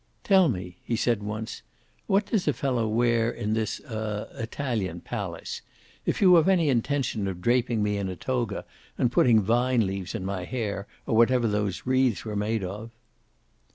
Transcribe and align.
"Tell 0.23 0.49
me," 0.49 0.79
he 0.83 0.95
said 0.95 1.21
once, 1.21 1.61
"what 2.07 2.25
does 2.25 2.47
a 2.47 2.53
fellow 2.53 2.87
wear 2.87 3.29
in 3.29 3.53
this 3.53 3.79
er 3.81 4.29
Italian 4.33 5.01
palace? 5.01 5.61
If 6.07 6.23
you 6.23 6.33
have 6.37 6.47
any 6.49 6.69
intention 6.69 7.27
of 7.27 7.39
draping 7.39 7.83
me 7.83 7.97
in 7.97 8.09
a 8.09 8.15
toga 8.15 8.65
and 8.97 9.11
putting 9.11 9.41
vine 9.41 9.85
leaves 9.85 10.15
in 10.15 10.25
my 10.25 10.43
hair, 10.45 10.87
or 11.05 11.15
whatever 11.15 11.47
those 11.47 11.85
wreaths 11.85 12.25
were 12.25 12.35
made 12.35 12.63
of 12.63 12.89